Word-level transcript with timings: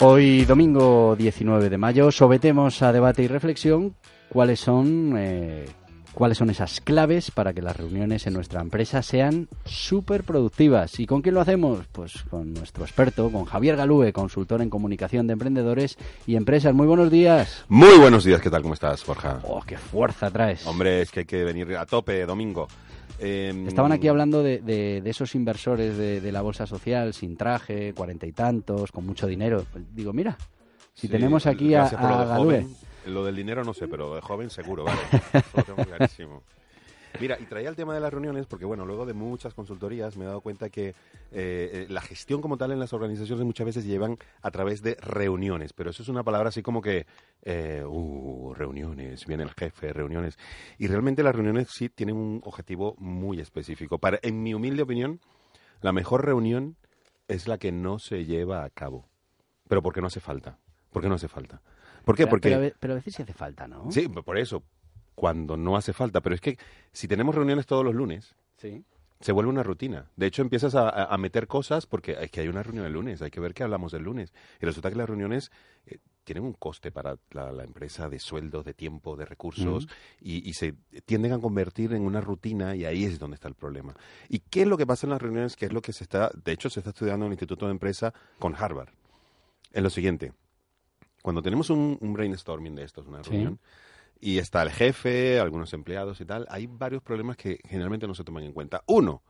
Hoy, 0.00 0.44
domingo 0.44 1.16
19 1.16 1.70
de 1.70 1.78
mayo, 1.78 2.12
sometemos 2.12 2.82
a 2.82 2.92
debate 2.92 3.22
y 3.22 3.28
reflexión 3.28 3.94
cuáles 4.28 4.60
son, 4.60 5.14
eh, 5.16 5.64
cuáles 6.16 6.38
son 6.38 6.48
esas 6.48 6.80
claves 6.80 7.30
para 7.30 7.52
que 7.52 7.60
las 7.60 7.76
reuniones 7.76 8.26
en 8.26 8.32
nuestra 8.32 8.62
empresa 8.62 9.02
sean 9.02 9.48
súper 9.66 10.24
productivas. 10.24 10.98
¿Y 10.98 11.06
con 11.06 11.20
quién 11.20 11.34
lo 11.34 11.42
hacemos? 11.42 11.86
Pues 11.92 12.22
con 12.30 12.54
nuestro 12.54 12.84
experto, 12.84 13.30
con 13.30 13.44
Javier 13.44 13.76
Galúe, 13.76 14.12
consultor 14.14 14.62
en 14.62 14.70
comunicación 14.70 15.26
de 15.26 15.34
emprendedores 15.34 15.98
y 16.26 16.36
empresas. 16.36 16.72
Muy 16.72 16.86
buenos 16.86 17.10
días. 17.10 17.66
Muy 17.68 17.98
buenos 17.98 18.24
días, 18.24 18.40
¿qué 18.40 18.48
tal? 18.48 18.62
¿Cómo 18.62 18.72
estás, 18.72 19.04
Borja? 19.04 19.40
¡Oh, 19.42 19.60
qué 19.60 19.76
fuerza 19.76 20.30
traes! 20.30 20.66
Hombre, 20.66 21.02
es 21.02 21.10
que 21.10 21.20
hay 21.20 21.26
que 21.26 21.44
venir 21.44 21.76
a 21.76 21.84
tope 21.84 22.24
domingo. 22.24 22.66
Eh, 23.18 23.64
Estaban 23.68 23.92
aquí 23.92 24.08
hablando 24.08 24.42
de, 24.42 24.60
de, 24.60 25.02
de 25.02 25.10
esos 25.10 25.34
inversores 25.34 25.98
de, 25.98 26.22
de, 26.22 26.32
la 26.32 26.40
bolsa 26.40 26.66
social 26.66 27.12
sin 27.12 27.36
traje, 27.36 27.92
cuarenta 27.92 28.26
y 28.26 28.32
tantos, 28.32 28.90
con 28.90 29.04
mucho 29.04 29.26
dinero. 29.26 29.66
Pues 29.70 29.84
digo, 29.94 30.14
mira, 30.14 30.38
si 30.94 31.06
sí, 31.06 31.08
tenemos 31.08 31.46
aquí 31.46 31.74
a, 31.74 31.84
a 31.84 32.24
Galúe. 32.24 32.42
joven, 32.44 32.76
lo 33.06 33.24
del 33.24 33.36
dinero 33.36 33.64
no 33.64 33.74
sé, 33.74 33.88
pero 33.88 34.14
de 34.14 34.20
joven 34.20 34.50
seguro, 34.50 34.84
vale. 34.84 35.00
Lo 35.56 35.62
tengo 35.62 35.84
clarísimo. 35.84 36.42
Mira, 37.20 37.38
y 37.40 37.44
traía 37.44 37.68
el 37.68 37.76
tema 37.76 37.94
de 37.94 38.00
las 38.00 38.12
reuniones 38.12 38.46
porque, 38.46 38.64
bueno, 38.64 38.84
luego 38.84 39.06
de 39.06 39.14
muchas 39.14 39.54
consultorías 39.54 40.16
me 40.16 40.24
he 40.24 40.28
dado 40.28 40.40
cuenta 40.40 40.68
que 40.68 40.94
eh, 41.32 41.86
la 41.88 42.00
gestión 42.00 42.42
como 42.42 42.58
tal 42.58 42.72
en 42.72 42.78
las 42.78 42.92
organizaciones 42.92 43.44
muchas 43.44 43.66
veces 43.66 43.84
llevan 43.84 44.18
a 44.42 44.50
través 44.50 44.82
de 44.82 44.96
reuniones, 44.96 45.72
pero 45.72 45.90
eso 45.90 46.02
es 46.02 46.08
una 46.08 46.22
palabra 46.22 46.50
así 46.50 46.62
como 46.62 46.82
que, 46.82 47.06
eh, 47.42 47.82
uh, 47.86 48.54
reuniones, 48.54 49.24
viene 49.26 49.44
el 49.44 49.50
jefe, 49.50 49.92
reuniones. 49.92 50.38
Y 50.78 50.88
realmente 50.88 51.22
las 51.22 51.34
reuniones 51.34 51.68
sí 51.70 51.88
tienen 51.88 52.16
un 52.16 52.42
objetivo 52.44 52.94
muy 52.98 53.40
específico. 53.40 53.98
Para, 53.98 54.18
en 54.22 54.42
mi 54.42 54.52
humilde 54.52 54.82
opinión, 54.82 55.20
la 55.80 55.92
mejor 55.92 56.24
reunión 56.24 56.76
es 57.28 57.48
la 57.48 57.58
que 57.58 57.72
no 57.72 57.98
se 57.98 58.24
lleva 58.24 58.64
a 58.64 58.70
cabo. 58.70 59.08
Pero 59.68 59.82
porque 59.82 60.00
no 60.00 60.06
hace 60.06 60.20
falta. 60.20 60.58
¿Por 60.96 61.02
qué 61.02 61.10
no 61.10 61.16
hace 61.16 61.28
falta? 61.28 61.60
¿Por 62.06 62.16
qué? 62.16 62.22
Pero, 62.22 62.30
Porque... 62.30 62.48
pero, 62.56 62.74
pero 62.80 62.92
a 62.94 62.96
veces 62.96 63.14
sí 63.14 63.20
hace 63.22 63.34
falta, 63.34 63.68
¿no? 63.68 63.92
Sí, 63.92 64.08
por 64.08 64.38
eso, 64.38 64.62
cuando 65.14 65.58
no 65.58 65.76
hace 65.76 65.92
falta. 65.92 66.22
Pero 66.22 66.34
es 66.34 66.40
que 66.40 66.56
si 66.90 67.06
tenemos 67.06 67.34
reuniones 67.34 67.66
todos 67.66 67.84
los 67.84 67.94
lunes, 67.94 68.34
Sí. 68.56 68.82
se 69.20 69.32
vuelve 69.32 69.50
una 69.50 69.62
rutina. 69.62 70.06
De 70.16 70.24
hecho, 70.24 70.40
empiezas 70.40 70.74
a, 70.74 70.88
a- 70.88 71.18
meter 71.18 71.46
cosas 71.48 71.84
porque 71.84 72.16
es 72.18 72.30
que 72.30 72.40
hay 72.40 72.48
una 72.48 72.62
reunión 72.62 72.86
el 72.86 72.94
lunes, 72.94 73.20
hay 73.20 73.30
que 73.30 73.40
ver 73.40 73.52
qué 73.52 73.62
hablamos 73.62 73.92
del 73.92 74.04
lunes. 74.04 74.32
Y 74.58 74.64
resulta 74.64 74.88
que 74.88 74.96
las 74.96 75.06
reuniones 75.06 75.50
eh, 75.84 75.98
tienen 76.24 76.44
un 76.44 76.54
coste 76.54 76.90
para 76.90 77.18
la, 77.30 77.52
la 77.52 77.64
empresa 77.64 78.08
de 78.08 78.18
sueldos, 78.18 78.64
de 78.64 78.72
tiempo, 78.72 79.16
de 79.16 79.26
recursos, 79.26 79.86
y, 80.18 80.48
y 80.48 80.54
se 80.54 80.76
tienden 81.04 81.34
a 81.34 81.38
convertir 81.38 81.92
en 81.92 82.00
una 82.06 82.22
rutina 82.22 82.74
y 82.74 82.86
ahí 82.86 83.04
es 83.04 83.18
donde 83.18 83.34
está 83.34 83.48
el 83.48 83.54
problema. 83.54 83.94
¿Y 84.30 84.38
qué 84.38 84.62
es 84.62 84.66
lo 84.66 84.78
que 84.78 84.86
pasa 84.86 85.06
en 85.06 85.10
las 85.10 85.20
reuniones? 85.20 85.56
Que 85.56 85.66
es 85.66 85.74
lo 85.74 85.82
que 85.82 85.92
se 85.92 86.04
está, 86.04 86.30
de 86.42 86.52
hecho, 86.52 86.70
se 86.70 86.80
está 86.80 86.88
estudiando 86.90 87.26
en 87.26 87.32
el 87.32 87.34
Instituto 87.34 87.66
de 87.66 87.72
Empresa 87.72 88.14
con 88.38 88.54
Harvard. 88.56 88.88
Es 89.72 89.82
lo 89.82 89.90
siguiente. 89.90 90.32
Cuando 91.26 91.42
tenemos 91.42 91.70
un, 91.70 91.98
un 92.00 92.12
brainstorming 92.12 92.76
de 92.76 92.84
estos, 92.84 93.04
una 93.08 93.20
Sí. 93.24 93.30
reunión, 93.30 93.58
y 94.20 94.38
está 94.38 94.62
el 94.62 94.70
jefe, 94.70 95.40
algunos 95.40 95.72
empleados 95.72 96.20
y 96.20 96.24
tal, 96.24 96.46
hay 96.48 96.68
varios 96.68 97.02
problemas 97.02 97.36
que 97.36 97.58
generalmente 97.68 98.06
no 98.06 98.14
se 98.14 98.22
toman 98.22 98.44
en 98.44 98.52
cuenta. 98.52 98.84
Uno, 98.86 99.24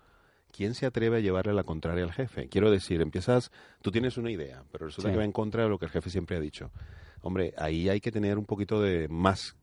¿quién 0.53 0.75
se 0.75 0.85
atreve 0.85 1.17
a 1.17 1.21
llevarle 1.21 1.55
la 1.55 1.65
contraria 1.65 2.05
al 2.05 2.13
jefe? 2.13 2.51
Quiero 2.51 2.71
decir, 2.71 3.01
empiezas, 3.01 3.51
tú 3.81 3.91
tienes 3.91 4.19
una 4.19 4.31
idea, 4.31 4.63
pero 4.71 4.85
resulta 4.85 5.09
Sí. 5.09 5.13
que 5.15 5.17
va 5.21 5.25
en 5.25 5.33
contra 5.33 5.63
de 5.63 5.71
lo 5.71 5.79
que 5.79 5.87
el 5.87 5.91
jefe 5.91 6.11
siempre 6.11 6.37
ha 6.37 6.41
dicho. 6.41 6.71
Hombre, 7.23 7.55
ahí 7.57 7.89
hay 7.89 8.03
que 8.03 8.13
tener 8.13 8.37
un 8.37 8.45
poquito 8.45 8.83
de 8.83 9.09
más 9.09 9.57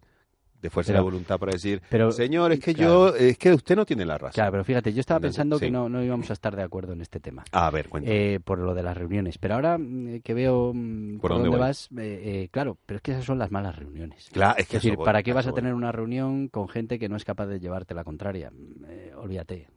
de 0.63 0.69
fuerza 0.69 0.93
Pero- 0.93 0.99
de 0.99 1.03
voluntad 1.03 1.37
para 1.37 1.51
decir, 1.51 1.81
pero- 1.89 2.11
señor, 2.11 2.53
es 2.53 2.59
que 2.61 2.73
claro. 2.73 3.09
yo, 3.11 3.15
es 3.15 3.37
que 3.37 3.53
usted 3.53 3.75
no 3.75 3.85
tiene 3.85 4.05
la 4.05 4.17
razón. 4.17 4.33
Claro, 4.33 4.51
pero 4.53 4.63
fíjate, 4.63 4.93
yo 4.93 5.01
estaba 5.01 5.19
pensando 5.19 5.59
que 5.59 5.69
no, 5.69 5.89
no 5.89 6.01
íbamos 6.01 6.29
a 6.29 6.33
estar 6.33 6.55
de 6.55 6.63
acuerdo 6.63 6.93
en 6.93 7.01
este 7.01 7.19
tema. 7.19 7.43
A 7.51 7.69
ver, 7.69 7.89
cuenta. 7.89 8.09
Eh, 8.09 8.39
por 8.43 8.59
lo 8.59 8.73
de 8.73 8.81
las 8.81 8.97
reuniones. 8.97 9.37
Pero 9.37 9.55
ahora 9.55 9.77
mm, 9.77 10.21
que 10.23 10.33
veo 10.33 10.71
mm, 10.73 11.19
¿Por 11.19 11.31
por, 11.31 11.41
dónde 11.43 11.57
vas, 11.57 11.89
eh, 11.97 12.21
eh, 12.23 12.49
claro, 12.49 12.77
pero 12.85 12.97
es 12.97 13.01
que 13.03 13.11
esas 13.11 13.25
son 13.25 13.37
las 13.37 13.51
malas 13.51 13.75
reuniones. 13.75 14.29
Claro, 14.31 14.55
es 14.57 14.67
que 14.67 14.77
Es 14.77 14.83
decir, 14.83 14.95
voy, 14.95 15.05
¿para 15.05 15.21
qué 15.21 15.33
vas 15.33 15.47
a 15.47 15.51
tener 15.51 15.73
una 15.73 15.91
reunión 15.91 16.47
con 16.47 16.69
gente 16.69 16.97
que 16.97 17.09
no 17.09 17.17
es 17.17 17.25
capaz 17.25 17.47
de 17.47 17.59
llevarte 17.59 17.93
la 17.93 18.05
contraria? 18.05 18.49
Mm, 18.51 18.85
eh, 18.87 19.11
olvídate. 19.17 19.67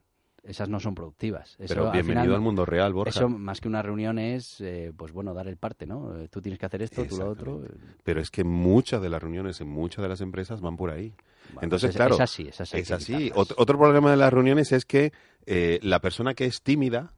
Esas 0.47 0.69
no 0.69 0.79
son 0.79 0.95
productivas. 0.95 1.57
Eso, 1.59 1.75
Pero 1.75 1.87
al 1.87 1.93
bienvenido 1.93 2.23
final, 2.23 2.37
al 2.37 2.41
mundo 2.41 2.65
real, 2.65 2.93
Borja. 2.93 3.11
Eso, 3.11 3.29
más 3.29 3.61
que 3.61 3.69
una 3.69 3.83
reunión, 3.83 4.19
es, 4.19 4.61
eh, 4.61 4.93
pues 4.97 5.13
bueno, 5.13 5.35
dar 5.35 5.49
el 5.49 5.57
parte, 5.57 5.87
¿no? 5.87 6.17
Eh, 6.21 6.29
Tú 6.29 6.41
tienes 6.41 6.59
que 6.59 6.67
hacer 6.67 6.83
esto, 6.83 7.05
tú 7.05 7.17
lo 7.17 7.29
otro. 7.31 7.63
Pero 8.05 8.21
es 8.21 8.31
que 8.31 8.45
muchas 8.45 9.03
de 9.03 9.09
las 9.09 9.21
reuniones 9.21 9.61
en 9.61 9.69
muchas 9.69 10.03
de 10.03 10.09
las 10.09 10.21
empresas 10.21 10.61
van 10.61 10.77
por 10.77 10.91
ahí. 10.91 11.15
Bueno, 11.53 11.61
Entonces, 11.63 11.91
es, 11.91 11.97
claro, 11.97 12.15
es 12.15 12.21
así, 12.21 12.49
es 12.49 12.61
así. 12.61 12.79
Es 12.79 12.91
así. 12.91 13.33
otro 13.35 13.79
problema 13.79 14.11
de 14.11 14.17
las 14.17 14.33
reuniones 14.33 14.73
es 14.73 14.85
que 14.85 15.13
eh, 15.47 15.79
la 15.83 16.01
persona 16.01 16.35
que 16.35 16.45
es 16.47 16.63
tímida, 16.63 17.13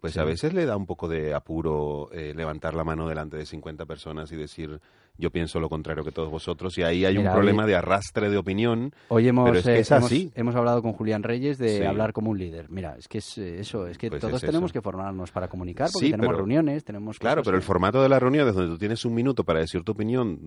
pues 0.00 0.14
Sí. 0.14 0.20
a 0.20 0.24
veces 0.24 0.52
le 0.54 0.64
da 0.66 0.76
un 0.76 0.86
poco 0.86 1.08
de 1.08 1.34
apuro 1.34 2.08
eh, 2.12 2.32
levantar 2.34 2.74
la 2.74 2.84
mano 2.84 3.08
delante 3.08 3.36
de 3.36 3.46
50 3.46 3.86
personas 3.86 4.30
y 4.32 4.36
decir 4.36 4.80
yo 5.20 5.32
pienso 5.32 5.58
lo 5.58 5.68
contrario 5.68 6.04
que 6.04 6.12
todos 6.12 6.30
vosotros 6.30 6.78
y 6.78 6.84
ahí 6.84 7.04
hay 7.04 7.18
Mira, 7.18 7.30
un 7.30 7.34
problema 7.34 7.66
de 7.66 7.74
arrastre 7.74 8.30
de 8.30 8.36
opinión. 8.36 8.92
Hoy 9.08 9.26
hemos, 9.26 9.46
Pero 9.48 9.58
es 9.58 9.64
que 9.64 9.72
eh, 9.72 9.78
es 9.80 9.90
hemos, 9.90 10.04
así. 10.04 10.30
hemos 10.36 10.54
hablado 10.54 10.80
con 10.80 10.92
Julián 10.92 11.24
Reyes 11.24 11.58
de 11.58 11.78
Sí. 11.78 11.84
hablar 11.84 12.12
como 12.12 12.30
un 12.30 12.38
líder. 12.38 12.70
Mira, 12.70 12.94
es 12.96 13.08
que 13.08 13.18
es 13.18 13.36
eh, 13.36 13.58
eso, 13.58 13.88
es 13.88 13.98
que 13.98 14.10
Pues 14.10 14.20
todos 14.20 14.34
es 14.40 14.46
tenemos 14.48 14.72
que 14.72 14.80
formarnos 14.80 15.32
para 15.32 15.48
comunicar 15.48 15.88
porque 15.92 16.06
Sí, 16.06 16.10
tenemos 16.12 16.28
pero- 16.28 16.38
reuniones, 16.38 16.84
tenemos 16.84 17.18
Claro, 17.18 17.42
pero 17.42 17.56
el 17.56 17.64
formato 17.64 18.00
de 18.00 18.08
las 18.08 18.22
reuniones 18.22 18.54
donde 18.54 18.70
tú 18.70 18.78
tienes 18.78 19.04
un 19.04 19.12
minuto 19.12 19.42
para 19.42 19.58
decir 19.58 19.82
tu 19.82 19.90
opinión 19.90 20.38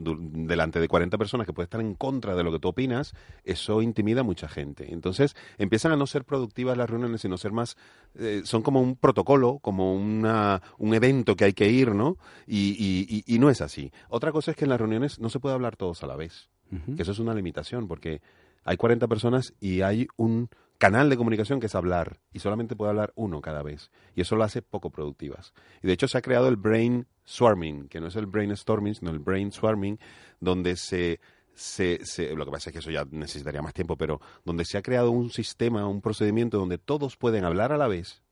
delante 0.47 0.79
de 0.79 0.87
40 0.87 1.17
personas 1.17 1.45
que 1.45 1.51
pueden 1.51 1.65
estar 1.65 1.81
en 1.81 1.93
contra 1.95 2.33
de 2.33 2.43
lo 2.43 2.53
que 2.53 2.59
tú 2.59 2.69
opinas, 2.69 3.13
eso 3.43 3.81
intimida 3.81 4.21
a 4.21 4.23
mucha 4.23 4.47
gente. 4.47 4.93
Entonces 4.93 5.35
empiezan 5.57 5.91
a 5.91 5.97
no 5.97 6.07
ser 6.07 6.23
productivas 6.23 6.77
las 6.77 6.89
reuniones, 6.89 7.19
sino 7.19 7.37
ser 7.37 7.51
más, 7.51 7.75
eh, 8.17 8.41
son 8.45 8.61
como 8.61 8.79
un 8.79 8.95
protocolo, 8.95 9.40
como 9.59 9.93
una, 9.95 10.61
un 10.77 10.93
evento 10.93 11.35
que 11.35 11.45
hay 11.45 11.53
que 11.53 11.69
ir, 11.69 11.93
¿no? 11.93 12.17
Y, 12.47 12.71
y- 12.77 13.23
y- 13.27 13.35
y 13.35 13.39
no 13.39 13.49
es 13.49 13.61
así. 13.61 13.91
Otra 14.09 14.31
cosa 14.31 14.51
es 14.51 14.57
que 14.57 14.65
en 14.65 14.69
las 14.69 14.79
reuniones 14.79 15.19
no 15.19 15.29
se 15.29 15.39
puede 15.39 15.55
hablar 15.55 15.75
todos 15.75 16.03
a 16.03 16.07
la 16.07 16.15
vez, 16.15 16.49
que 16.95 17.01
eso 17.03 17.11
es 17.11 17.19
una 17.19 17.33
limitación, 17.33 17.87
porque 17.87 18.21
hay 18.63 18.77
40 18.77 19.07
personas 19.07 19.53
y 19.59 19.81
hay 19.81 20.07
un 20.17 20.49
canal 20.77 21.09
de 21.09 21.17
comunicación 21.17 21.59
que 21.59 21.65
es 21.67 21.75
hablar 21.75 22.19
y 22.33 22.39
solamente 22.39 22.75
puede 22.75 22.89
hablar 22.89 23.11
uno 23.15 23.39
cada 23.41 23.61
vez 23.61 23.91
y 24.15 24.21
eso 24.21 24.35
lo 24.35 24.43
hace 24.43 24.63
poco 24.63 24.89
productivas 24.89 25.53
y 25.83 25.87
de 25.87 25.93
hecho 25.93 26.07
se 26.07 26.17
ha 26.17 26.23
creado 26.23 26.47
el 26.47 26.55
brain 26.55 27.05
swarming 27.23 27.87
que 27.87 27.99
no 28.01 28.07
es 28.07 28.15
el 28.15 28.25
brainstorming 28.25 28.95
sino 28.95 29.11
el 29.11 29.19
brain 29.19 29.51
swarming 29.51 29.99
donde 30.39 30.75
se, 30.77 31.19
se, 31.53 31.99
se- 32.03 32.33
lo 32.35 32.45
que 32.45 32.51
pasa 32.51 32.71
es 32.71 32.73
que 32.73 32.79
eso 32.79 32.89
ya 32.89 33.05
necesitaría 33.11 33.61
más 33.61 33.75
tiempo 33.75 33.95
pero 33.95 34.21
donde 34.43 34.65
se 34.65 34.79
ha 34.79 34.81
creado 34.81 35.11
un 35.11 35.29
sistema 35.29 35.87
un 35.87 36.01
procedimiento 36.01 36.57
donde 36.57 36.79
todos 36.79 37.15
pueden 37.15 37.45
hablar 37.45 37.71
a 37.71 37.77
la 37.77 37.87
vez 37.87 38.23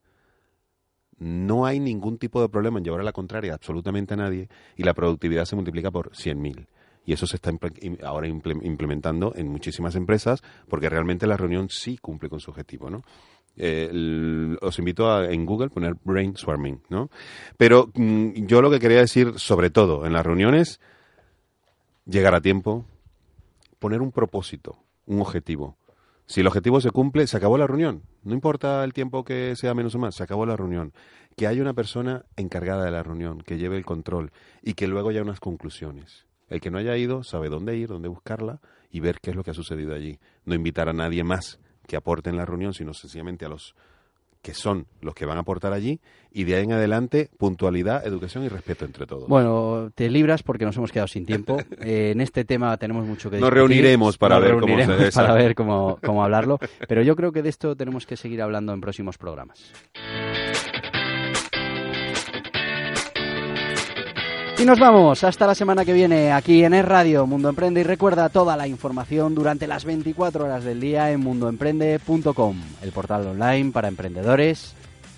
no 1.20 1.66
hay 1.66 1.80
ningún 1.80 2.18
tipo 2.18 2.42
de 2.42 2.50
problema 2.50 2.78
en 2.80 2.86
llevar 2.86 3.02
a 3.02 3.04
la 3.04 3.12
contraria 3.12 3.54
absolutamente 3.54 4.14
a 4.14 4.18
nadie 4.18 4.50
y 4.76 4.84
la 4.84 4.94
productividad 4.94 5.46
se 5.46 5.56
multiplica 5.56 5.92
por 5.92 6.12
100.000. 6.12 6.66
Y 7.06 7.14
eso 7.14 7.26
se 7.28 7.38
está 7.38 7.52
ahora 8.04 8.28
imple- 8.28 8.64
implementando 8.64 9.34
en 9.36 9.48
muchísimas 9.48 9.96
empresas 9.96 10.42
porque 10.68 10.90
realmente 10.90 11.28
la 11.28 11.38
reunión 11.38 11.68
sí 11.70 11.98
cumple 11.98 12.30
con 12.30 12.40
su 12.40 12.52
objetivo, 12.52 12.90
¿no? 12.90 13.02
Eh, 13.58 14.56
os 14.62 14.80
invito 14.80 15.12
a 15.12 15.30
en 15.30 15.46
Google 15.46 15.70
poner 15.70 15.96
brainstorming, 16.04 16.82
¿no? 16.90 17.10
Pero 17.58 17.90
mm, 17.96 18.46
yo 18.46 18.62
lo 18.62 18.70
que 18.70 18.80
quería 18.80 19.00
decir, 19.00 19.34
sobre 19.38 19.70
todo 19.70 20.06
en 20.06 20.14
las 20.14 20.26
reuniones, 20.26 20.80
llegar 22.06 22.36
a 22.36 22.42
tiempo, 22.42 22.86
poner 23.80 24.02
un 24.02 24.12
propósito, 24.12 24.78
un 25.06 25.22
objetivo. 25.22 25.76
Si 26.30 26.42
el 26.42 26.48
objetivo 26.48 26.80
se 26.80 26.92
cumple, 26.92 27.26
se 27.26 27.38
acabó 27.38 27.58
la 27.58 27.66
reunión. 27.66 28.04
No 28.22 28.36
importa 28.36 28.84
el 28.84 28.94
tiempo 28.94 29.24
que 29.24 29.56
sea 29.56 29.74
menos 29.74 29.96
o 29.96 29.98
más, 29.98 30.14
se 30.14 30.22
acabó 30.22 30.46
la 30.46 30.56
reunión. 30.56 30.94
Que 31.36 31.48
haya 31.48 31.60
una 31.60 31.74
persona 31.74 32.26
encargada 32.36 32.86
de 32.86 32.92
la 32.92 33.02
reunión, 33.02 33.42
que 33.42 33.58
lleve 33.58 33.78
el 33.78 33.84
control 33.86 34.32
y 34.62 34.76
que 34.76 34.86
luego 34.86 35.10
haya 35.10 35.24
unas 35.24 35.40
conclusiones. 35.40 36.28
El 36.48 36.62
que 36.62 36.70
no 36.70 36.78
haya 36.78 36.96
ido 36.98 37.24
sabe 37.24 37.50
dónde 37.50 37.76
ir, 37.78 37.90
dónde 37.90 38.10
buscarla 38.10 38.62
y 38.92 39.00
ver 39.00 39.22
qué 39.22 39.32
es 39.32 39.36
lo 39.36 39.44
que 39.44 39.50
ha 39.50 39.56
sucedido 39.56 39.96
allí. 39.96 40.20
No 40.46 40.54
invitar 40.54 40.88
a 40.88 40.94
nadie 40.94 41.24
más 41.24 41.60
que 41.88 41.96
aporte 41.96 42.30
en 42.30 42.38
la 42.38 42.46
reunión, 42.46 42.76
sino 42.76 42.94
sencillamente 42.94 43.46
a 43.46 43.50
los 43.50 43.74
que 44.42 44.54
son 44.54 44.86
los 45.02 45.14
que 45.14 45.26
van 45.26 45.38
a 45.38 45.42
aportar 45.42 45.74
allí 45.74 46.00
y 46.32 46.44
de 46.46 46.56
ahí 46.56 46.64
en 46.64 46.72
adelante 46.74 47.30
puntualidad, 47.38 48.06
educación 48.08 48.44
y 48.46 48.48
respeto 48.50 48.86
entre 48.86 49.06
todos. 49.06 49.28
Bueno, 49.28 49.92
te 49.96 50.10
libras 50.10 50.44
porque 50.44 50.64
nos 50.66 50.78
hemos 50.78 50.92
quedado 50.92 51.08
sin 51.08 51.26
tiempo. 51.26 51.58
Eh, 51.82 52.12
en 52.12 52.22
este 52.22 52.46
tema 52.46 52.76
tenemos 52.78 53.06
mucho 53.06 53.30
que 53.30 53.38
Nos 53.38 53.50
discutir. 53.50 53.54
reuniremos 53.70 54.18
para 54.18 54.36
Nos 54.36 54.44
ver 54.44 54.54
cómo 54.60 54.68
se- 54.78 54.86
reuniremos 54.86 55.16
para 55.16 55.34
ver 55.34 55.56
cómo, 55.56 55.98
cómo 56.06 56.24
hablarlo. 56.24 56.60
Pero 56.88 57.02
yo 57.04 57.16
creo 57.16 57.32
que 57.32 57.42
de 57.42 57.50
esto 57.50 57.76
tenemos 57.76 58.06
que 58.06 58.16
seguir 58.18 58.42
hablando 58.42 58.74
en 58.74 58.82
próximos 58.82 59.18
programas. 59.18 59.72
Y 64.60 64.66
nos 64.66 64.78
vamos 64.78 65.24
hasta 65.24 65.48
la 65.48 65.56
semana 65.56 65.86
que 65.86 65.94
viene 65.94 66.34
aquí 66.34 66.66
en 66.66 66.74
Es 66.74 66.84
Radio 66.84 67.26
Mundo 67.26 67.48
Emprende 67.48 67.80
y 67.80 67.84
recuerda 67.84 68.28
toda 68.28 68.58
la 68.58 68.68
información 68.68 69.34
durante 69.34 69.68
las 69.68 69.86
24 69.86 70.44
horas 70.44 70.66
del 70.66 70.82
día 70.82 71.12
en 71.12 71.22
mundoemprende.com, 71.22 72.62
el 72.82 72.92
portal 72.92 73.26
online 73.28 73.72
para 73.72 73.88
emprendedores, 73.88 74.74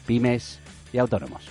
pymes 0.05 0.59
y 0.93 0.99
autónomos. 0.99 1.49